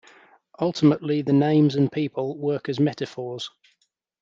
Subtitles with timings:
[0.59, 3.51] Ultimately the names and people work as metaphors.